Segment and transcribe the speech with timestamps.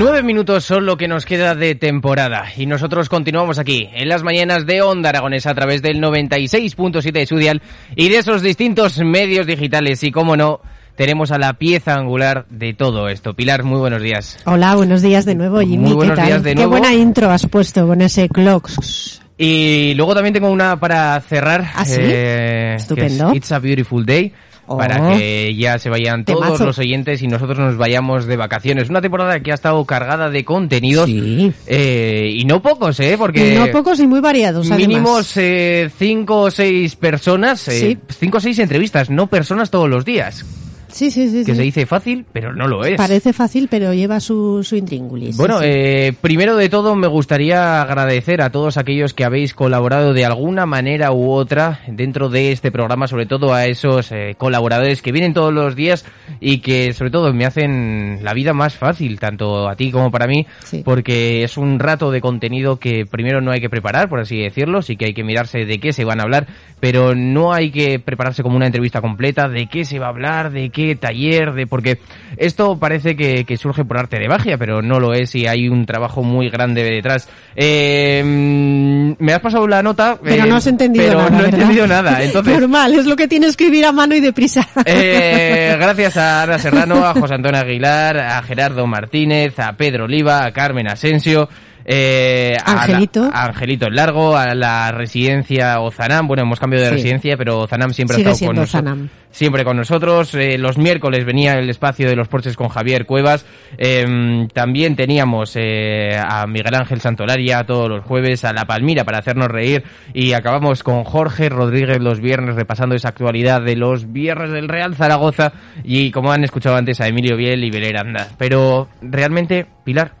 [0.00, 4.22] Nueve minutos son lo que nos queda de temporada y nosotros continuamos aquí en las
[4.22, 7.60] mañanas de Onda Aragonesa a través del 96.7 de Sudial
[7.96, 10.62] y de esos distintos medios digitales y, como no,
[10.96, 13.34] tenemos a la pieza angular de todo esto.
[13.34, 14.38] Pilar, muy buenos días.
[14.46, 15.76] Hola, buenos días de nuevo, Jimmy.
[15.88, 16.26] Muy buenos ¿Qué tal?
[16.28, 16.70] días de Qué nuevo.
[16.70, 19.20] buena intro has puesto con ese clocks.
[19.36, 21.62] Y luego también tengo una para cerrar.
[21.74, 22.00] ¿Ah, sí?
[22.00, 23.34] eh, Estupendo.
[23.34, 24.32] It's a Beautiful Day.
[24.72, 24.76] Oh.
[24.78, 26.66] Para que ya se vayan todos Temazo.
[26.66, 28.88] los oyentes y nosotros nos vayamos de vacaciones.
[28.88, 31.06] Una temporada que ha estado cargada de contenidos.
[31.06, 31.52] Sí.
[31.66, 33.16] eh, y no pocos, ¿eh?
[33.18, 33.56] Porque.
[33.56, 34.70] No pocos y muy variados.
[34.70, 37.98] Mínimos eh, cinco o seis personas, eh, Sí.
[38.20, 40.44] cinco o seis entrevistas, no personas todos los días.
[40.92, 41.44] Sí, sí, sí.
[41.44, 41.56] Que sí.
[41.56, 42.96] se dice fácil, pero no lo es.
[42.96, 45.36] Parece fácil, pero lleva su, su intríngulis.
[45.36, 45.66] Bueno, sí.
[45.68, 50.66] eh, primero de todo me gustaría agradecer a todos aquellos que habéis colaborado de alguna
[50.66, 55.34] manera u otra dentro de este programa, sobre todo a esos eh, colaboradores que vienen
[55.34, 56.04] todos los días
[56.40, 60.26] y que sobre todo me hacen la vida más fácil, tanto a ti como para
[60.26, 60.46] mí,
[60.84, 64.82] porque es un rato de contenido que primero no hay que preparar, por así decirlo,
[64.82, 66.46] sí que hay que mirarse de qué se van a hablar,
[66.80, 70.50] pero no hay que prepararse como una entrevista completa, de qué se va a hablar,
[70.50, 71.98] de qué taller, de porque
[72.36, 75.68] esto parece que, que surge por arte de magia, pero no lo es y hay
[75.68, 77.28] un trabajo muy grande detrás.
[77.56, 81.30] Eh, mm, me has pasado la nota, Pero eh, no has entendido pero nada.
[81.30, 82.60] no he entendido nada, entonces.
[82.60, 84.66] Normal, es lo que tiene escribir a mano y deprisa.
[84.92, 90.44] Eh, gracias a Ana Serrano, a José Antonio Aguilar, a Gerardo Martínez, a Pedro Oliva,
[90.44, 91.48] a Carmen Asensio,
[91.84, 93.30] eh, a la- Angelito.
[93.32, 96.26] a Angelito el Largo, a la residencia Ozanam.
[96.26, 96.96] Bueno, hemos cambiado de Sí.
[96.96, 98.98] residencia, pero Ozanam siempre Sigue ha estado con nosotros.
[99.32, 100.34] Siempre con nosotros.
[100.34, 103.46] Eh, los miércoles venía el espacio de los porches con Javier Cuevas.
[103.78, 109.18] Eh, también teníamos eh, a Miguel Ángel Santolaria todos los jueves, a La Palmira para
[109.18, 109.84] hacernos reír.
[110.14, 114.96] Y acabamos con Jorge Rodríguez los viernes repasando esa actualidad de los viernes del Real
[114.96, 115.52] Zaragoza.
[115.84, 118.26] Y como han escuchado antes a Emilio Biel y Belén Aranda.
[118.36, 120.12] Pero realmente, Pilar,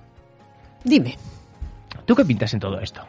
[0.84, 1.16] Dime.
[2.10, 3.00] ¿Tú qué pintas en todo esto?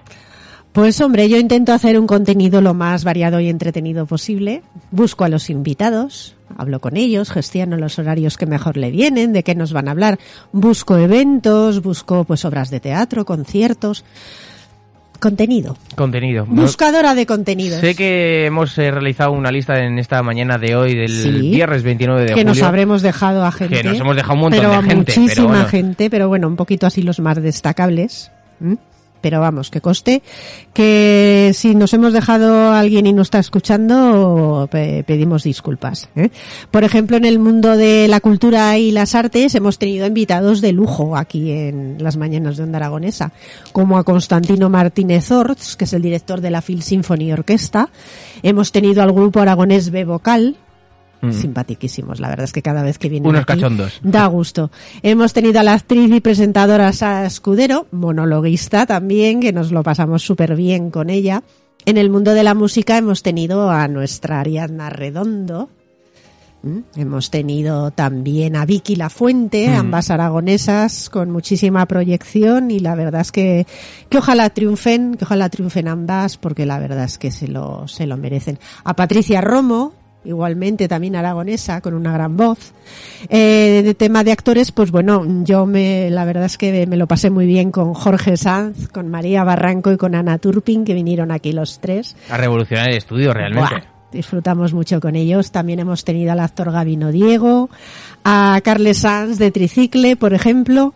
[0.74, 4.62] Pues hombre, yo intento hacer un contenido lo más variado y entretenido posible.
[4.92, 9.42] Busco a los invitados, hablo con ellos, gestiono los horarios que mejor le vienen, de
[9.44, 10.20] qué nos van a hablar.
[10.52, 14.06] Busco eventos, busco pues obras de teatro, conciertos.
[15.20, 15.78] Contenido.
[15.96, 16.46] Contenido.
[16.48, 17.80] Buscadora de contenidos.
[17.82, 21.32] Sé que hemos eh, realizado una lista en esta mañana de hoy, del Sí.
[21.52, 22.46] viernes 29 de que julio.
[22.46, 23.76] nos habremos dejado a gente.
[23.76, 25.66] Que nos hemos dejado un montón pero de gente, pero Muchísima bueno.
[25.68, 28.32] gente, pero bueno, un poquito así los más destacables.
[28.62, 28.78] ¿m?
[29.22, 30.24] Pero vamos, que coste
[30.74, 36.10] que si nos hemos dejado alguien y no está escuchando, pe- pedimos disculpas.
[36.16, 36.30] ¿eh?
[36.72, 40.72] Por ejemplo, en el mundo de la cultura y las artes hemos tenido invitados de
[40.74, 43.32] lujo aquí en las mañanas de Onda Aragonesa,
[43.72, 47.90] como a Constantino Martínez Orts, que es el director de la Phil Symphony Orquesta.
[48.44, 50.56] Hemos tenido al grupo aragonés B Vocal,
[51.22, 51.34] Mm.
[51.34, 52.20] simpatiquísimos.
[52.20, 54.00] La verdad es que cada vez que vienen Unos aquí cachondos.
[54.04, 54.72] da gusto.
[55.04, 60.24] Hemos tenido a la actriz y presentadora Sara Escudero, monologuista también, que nos lo pasamos
[60.24, 61.44] súper bien con ella.
[61.86, 65.70] En el mundo de la música hemos tenido a nuestra Ariadna Redondo.
[66.64, 66.78] ¿Mm?
[66.96, 69.74] Hemos tenido también a Vicky La Fuente, Mm.
[69.80, 73.66] ambas aragonesas con muchísima proyección y la verdad es que,
[74.10, 78.06] que ojalá triunfen, que ojalá triunfen ambas porque la verdad es que se lo, se
[78.06, 78.60] lo merecen.
[78.84, 79.94] A Patricia Romo,
[80.24, 82.74] igualmente también aragonesa, con una gran voz.
[83.30, 87.08] Eh, de tema de actores, pues bueno, yo me, la verdad es que me lo
[87.08, 91.32] pasé muy bien con Jorge Sanz, con María Barranco y con Ana Turpin, que vinieron
[91.32, 92.16] aquí los tres.
[92.30, 93.76] A revolucionar el estudio realmente.
[93.76, 95.52] Buah, disfrutamos mucho con ellos.
[95.52, 97.70] También hemos tenido al actor Gabino Diego,
[98.24, 100.94] a Carles Sanz de Tricicle, por ejemplo.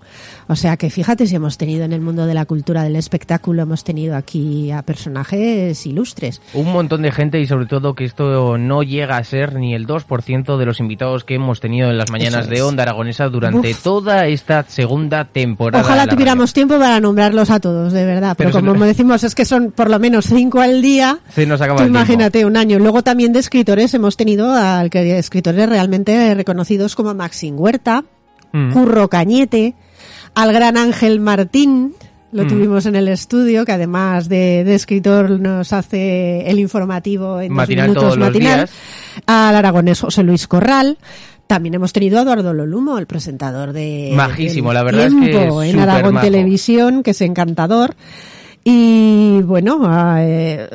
[0.47, 3.63] O sea que fíjate si hemos tenido en el mundo de la cultura del espectáculo,
[3.63, 6.41] hemos tenido aquí a personajes ilustres.
[6.53, 9.87] Un montón de gente y sobre todo que esto no llega a ser ni el
[9.87, 12.61] 2% de los invitados que hemos tenido en las mañanas de.
[12.61, 13.83] Onda Aragonesa durante Uf.
[13.83, 15.83] toda esta segunda temporada.
[15.83, 18.35] Ojalá tuviéramos tiempo para nombrarlos a todos, de verdad.
[18.37, 21.19] Pero, como decimos, es que son por lo menos cinco al día.
[21.29, 21.99] Se nos acaba Tú el tiempo.
[21.99, 22.77] imagínate un año.
[22.79, 28.03] Luego también de escritores hemos tenido a que- escritores realmente reconocidos como Maxim Huerta,
[28.51, 28.71] Mm.
[28.71, 29.73] Curro Cañete,
[30.35, 31.93] al gran Ángel Martín,
[32.31, 32.47] lo Mm.
[32.47, 37.87] tuvimos en el estudio, que además de, de escritor nos hace el informativo en Matinal
[37.87, 38.71] dos minutos todos los matinal, días.
[39.25, 40.97] al aragonés José Luis Corral.
[41.47, 45.61] También hemos tenido a Eduardo Lolumo, el presentador de Majísimo, la verdad es que Tiempo
[45.61, 46.19] es en Aragón.
[46.19, 47.95] Televisión, que es encantador.
[48.63, 50.67] Y bueno, a, eh,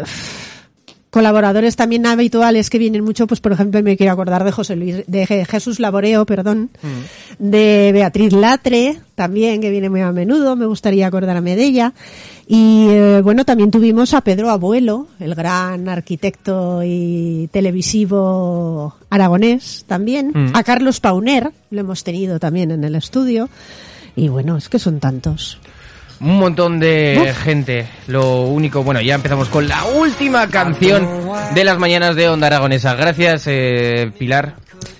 [1.10, 4.96] colaboradores también habituales que vienen mucho, pues por ejemplo me quiero acordar de José Luis,
[5.08, 6.70] de Je- Jesús Laboreo, perdón,
[7.38, 11.92] de Beatriz Latre, también que viene muy a menudo, me gustaría acordarme de ella.
[12.46, 20.30] Y eh, bueno, también tuvimos a Pedro Abuelo, el gran arquitecto y televisivo aragonés también,
[20.34, 20.50] Mm.
[20.54, 23.48] a Carlos Pauner, lo hemos tenido también en el estudio.
[24.16, 25.58] Y bueno, es que son tantos.
[26.20, 27.86] Un montón de gente.
[28.06, 31.08] Lo único, bueno, ya empezamos con la última canción
[31.54, 32.94] de las mañanas de Onda Aragonesa.
[32.94, 34.54] Gracias, eh, Pilar.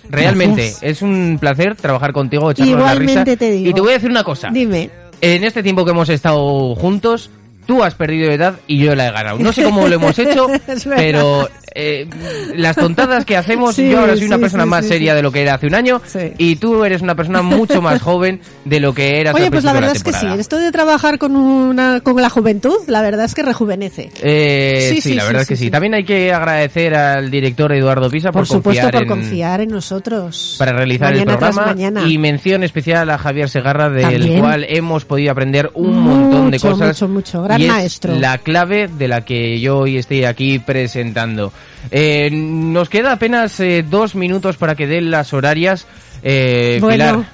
[0.09, 0.83] Realmente Gracias.
[0.83, 3.13] es un placer trabajar contigo, echarnos la risa.
[3.13, 3.71] Igualmente te digo.
[3.71, 4.49] Y te voy a decir una cosa.
[4.51, 4.91] Dime.
[5.21, 7.31] En este tiempo que hemos estado juntos,
[7.67, 9.39] tú has perdido edad y yo la he ganado.
[9.39, 10.49] No sé cómo lo hemos hecho,
[10.97, 12.09] pero eh,
[12.55, 15.23] las tontadas que hacemos, Sí, yo ahora soy una sí, persona sí, más seria de
[15.23, 16.01] lo que era hace un año
[16.39, 19.73] y tú eres una persona mucho más joven de lo que eras Oye, pues la
[19.73, 20.27] verdad es que sí.
[20.39, 24.11] Esto de trabajar con una con la juventud, la verdad es que rejuvenece.
[24.23, 25.71] Eh, Sí, la verdad es que sí.
[25.71, 29.61] También hay que agradecer al director Eduardo Pisa por, Por supuesto, confiar por en- confiar
[29.63, 30.57] en nosotros.
[30.59, 34.41] para realizar Mañana el programa y mención especial a Javier Segarra del También.
[34.41, 37.43] cual hemos podido aprender un montón de cosas mucho, mucho.
[37.43, 38.15] Gran y es maestro.
[38.17, 41.53] la clave de la que yo hoy estoy aquí presentando
[41.91, 45.87] Eh, nos queda apenas eh, dos minutos para que den las horarias
[46.23, 46.95] eh, Bueno.
[46.95, 47.25] Pilar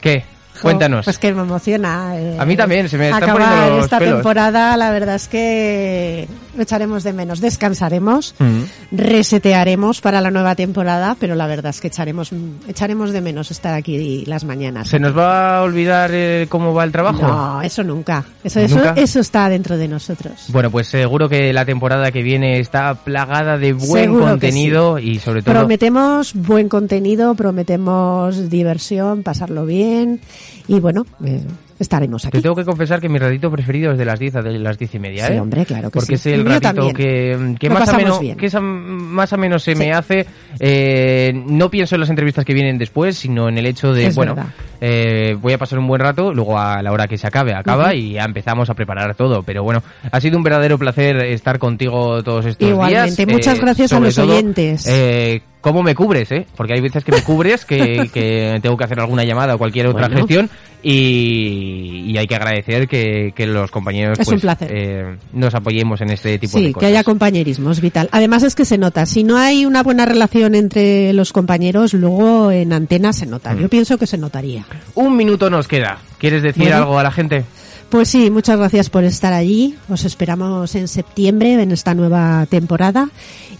[0.00, 0.24] ¿qué?
[0.62, 2.12] Cuéntanos Pues que me emociona.
[2.18, 4.14] eh, A mí también, se me están acabar poniendo los esta pelos.
[4.16, 6.28] temporada, la verdad es que
[6.60, 7.40] lo echaremos de menos.
[7.40, 8.60] Descansaremos, Mm.
[8.92, 12.30] resetearemos para la nueva temporada, pero la verdad es que echaremos,
[12.68, 14.88] echaremos de menos estar aquí las mañanas.
[14.88, 17.22] ¿se nos va a olvidar eh, cómo va el trabajo?
[17.26, 18.24] No, eso nunca.
[18.44, 18.92] Eso, eso, ¿Nunca?
[18.96, 20.44] eso está dentro de nosotros.
[20.48, 25.18] Bueno, pues seguro que la temporada que viene está plagada de buen Seguro contenido y
[25.18, 30.20] sobre todo Prometemos buen contenido, prometemos diversión, pasarlo bien
[30.68, 31.40] y bueno, eh,
[31.80, 32.38] estaremos aquí.
[32.38, 34.78] Te tengo que confesar que mi ratito preferido es de las 10 a de las
[34.78, 35.40] 10 y media, Sí, ¿eh?
[35.40, 36.28] hombre, claro que Porque sí.
[36.30, 37.36] es el ratito que,
[37.68, 37.96] más, a
[38.36, 39.78] que esa- más o menos se Sí.
[39.78, 40.26] me hace.
[40.58, 44.14] eh, no pienso en las entrevistas que vienen después, sino en el hecho de, Es
[44.14, 44.50] bueno, verdad.
[44.80, 47.94] Eh, voy a pasar un buen rato, luego a la hora que se acabe, acaba
[47.94, 49.42] y ya empezamos a preparar todo.
[49.42, 53.36] Pero bueno, ha sido un verdadero placer estar contigo todos estos Igualmente, días.
[53.36, 54.86] muchas eh, gracias a los todo, oyentes.
[54.86, 56.46] eh, ¿Cómo me cubres, eh?
[56.56, 59.88] Porque hay veces que me cubres, que, que tengo que hacer alguna llamada o cualquier
[59.88, 60.16] otra Bueno.
[60.26, 60.48] gestión
[60.82, 64.70] y, y hay que agradecer que, que los compañeros Es pues, un placer.
[64.74, 66.80] eh, nos apoyemos en este tipo de Sí, cosas.
[66.80, 68.08] que haya compañerismo, es vital.
[68.12, 72.50] Además es que se nota, si no hay una buena relación entre los compañeros, luego
[72.50, 73.52] en antena se nota.
[73.54, 73.58] Mm.
[73.60, 74.64] Yo pienso que se notaría.
[74.94, 75.98] Un minuto nos queda.
[76.18, 76.76] ¿Quieres decir Bueno.
[76.76, 77.44] algo a la gente?
[77.88, 79.76] Pues sí, muchas gracias por estar allí.
[79.88, 83.08] Os esperamos en septiembre en esta nueva temporada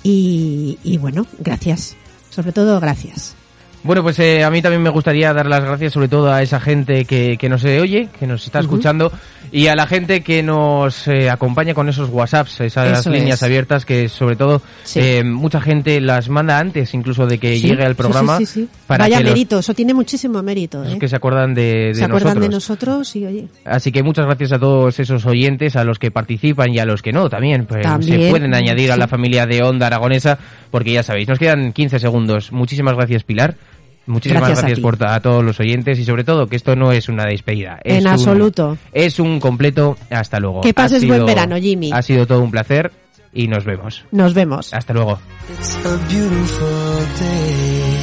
[0.03, 1.97] y, y bueno, gracias.
[2.31, 3.35] Sobre todo, gracias.
[3.83, 6.61] Bueno, pues eh, a mí también me gustaría dar las gracias sobre todo a esa
[6.61, 9.11] gente que, que nos oye, que nos está escuchando
[9.53, 13.43] y a la gente que nos eh, acompaña con esos WhatsApps, esas Eso líneas es.
[13.43, 15.01] abiertas que sobre todo Sí.
[15.01, 18.61] eh, mucha gente las manda antes incluso de que Sí, llegue al programa sí, sí,
[18.65, 18.69] sí.
[18.87, 20.85] para Vaya que los- mérito, eso tiene muchísimo mérito.
[20.85, 20.99] ¿eh?
[20.99, 22.43] que se acuerdan de, de se acuerdan nosotros.
[22.43, 26.11] de nosotros y oye, Así que muchas gracias a todos esos oyentes, a los que
[26.11, 27.65] participan y a los que no también.
[27.65, 30.39] Pues También, se pueden añadir a la familia de Onda Aragonesa,
[30.71, 32.53] porque ya sabéis, nos quedan 15 segundos.
[32.53, 33.55] Muchísimas gracias, Pilar.
[34.11, 36.93] Muchísimas Gracias a gracias, por a todos los oyentes y sobre todo que esto no
[36.93, 37.79] es una despedida.
[37.85, 38.77] es En un- absoluto.
[38.93, 40.61] es un completo hasta luego.
[40.63, 41.91] Que pases buen verano, Jimmy.
[41.93, 42.91] Ha sido todo un placer
[43.33, 44.05] y nos vemos.
[44.11, 44.75] nos vemos.
[44.75, 45.19] Hasta luego.
[45.59, 46.69] It's a beautiful
[47.19, 48.00] day.